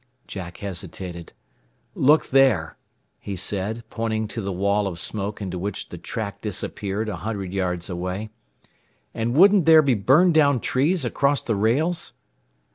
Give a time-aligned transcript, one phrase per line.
[0.25, 1.31] Jack hesitated.
[1.93, 2.75] "Look there,"
[3.19, 7.53] he said, pointing to the wall of smoke into which the track disappeared a hundred
[7.53, 8.31] yards away.
[9.13, 12.13] "And wouldn't there be burned down trees across the rails?"